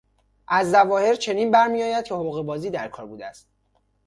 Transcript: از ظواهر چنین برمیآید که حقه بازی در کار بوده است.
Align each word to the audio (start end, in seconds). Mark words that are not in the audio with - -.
از 0.47 0.71
ظواهر 0.71 1.15
چنین 1.15 1.51
برمیآید 1.51 2.05
که 2.05 2.13
حقه 2.15 2.41
بازی 2.43 2.69
در 2.69 2.87
کار 2.87 3.05
بوده 3.05 3.25
است. 3.25 3.47